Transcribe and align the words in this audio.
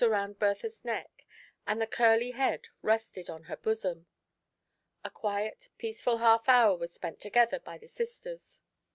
83 0.03 0.09
around 0.13 0.39
Bertha's 0.39 0.83
neck, 0.83 1.27
and 1.67 1.79
the 1.79 1.85
curly 1.85 2.31
head 2.31 2.69
rested 2.81 3.29
on 3.29 3.43
her 3.43 3.55
bosom. 3.55 4.07
A 5.03 5.11
quiet, 5.11 5.69
peaceful 5.77 6.17
half 6.17 6.49
hour 6.49 6.75
was 6.75 6.91
spent 6.91 7.19
tt^ther 7.19 7.63
by 7.63 7.77
the 7.77 7.87
sisters. 7.87 8.63